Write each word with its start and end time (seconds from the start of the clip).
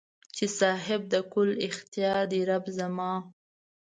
چې 0.35 0.45
صاحب 0.59 1.01
د 1.13 1.15
کل 1.33 1.49
اختیار 1.67 2.21
دې 2.31 2.41
رب 2.49 2.65
زما 2.77 3.11